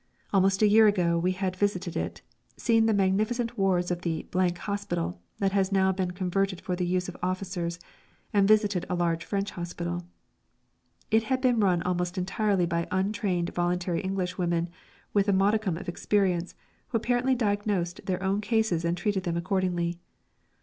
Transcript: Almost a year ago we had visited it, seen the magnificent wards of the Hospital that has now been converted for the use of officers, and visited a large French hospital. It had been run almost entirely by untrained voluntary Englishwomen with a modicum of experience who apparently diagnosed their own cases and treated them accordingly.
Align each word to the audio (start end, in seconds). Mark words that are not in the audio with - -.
Almost 0.33 0.63
a 0.63 0.67
year 0.67 0.87
ago 0.87 1.19
we 1.19 1.33
had 1.33 1.55
visited 1.55 1.95
it, 1.95 2.23
seen 2.57 2.87
the 2.87 2.91
magnificent 2.95 3.55
wards 3.55 3.91
of 3.91 4.01
the 4.01 4.25
Hospital 4.33 5.21
that 5.37 5.51
has 5.51 5.71
now 5.71 5.91
been 5.91 6.09
converted 6.09 6.59
for 6.59 6.75
the 6.75 6.87
use 6.87 7.07
of 7.07 7.15
officers, 7.21 7.77
and 8.33 8.47
visited 8.47 8.83
a 8.89 8.95
large 8.95 9.23
French 9.23 9.51
hospital. 9.51 10.01
It 11.11 11.25
had 11.25 11.39
been 11.39 11.59
run 11.59 11.83
almost 11.83 12.17
entirely 12.17 12.65
by 12.65 12.87
untrained 12.89 13.51
voluntary 13.53 14.01
Englishwomen 14.01 14.69
with 15.13 15.27
a 15.27 15.33
modicum 15.33 15.77
of 15.77 15.87
experience 15.87 16.55
who 16.87 16.95
apparently 16.97 17.35
diagnosed 17.35 18.03
their 18.07 18.23
own 18.23 18.41
cases 18.41 18.83
and 18.83 18.97
treated 18.97 19.21
them 19.21 19.37
accordingly. 19.37 19.99